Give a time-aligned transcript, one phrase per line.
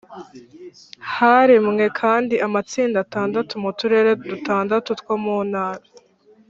[1.13, 5.85] Haremwe kandi amatsinda atandatu mu uturere dutandatu two mu Ntara